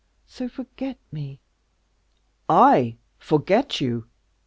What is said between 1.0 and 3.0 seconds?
me." "I